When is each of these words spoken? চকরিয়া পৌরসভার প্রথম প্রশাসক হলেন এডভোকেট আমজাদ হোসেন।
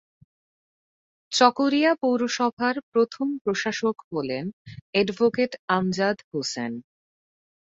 চকরিয়া 1.31 1.91
পৌরসভার 2.01 2.75
প্রথম 2.91 3.27
প্রশাসক 3.43 3.97
হলেন 4.11 4.45
এডভোকেট 4.93 5.51
আমজাদ 5.69 6.17
হোসেন। 6.29 6.71